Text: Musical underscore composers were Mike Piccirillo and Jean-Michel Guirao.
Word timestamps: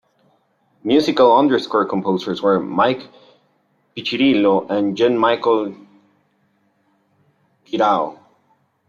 Musical 0.83 1.37
underscore 1.37 1.85
composers 1.85 2.41
were 2.41 2.59
Mike 2.59 3.07
Piccirillo 3.95 4.67
and 4.67 4.97
Jean-Michel 4.97 5.75
Guirao. 7.67 8.17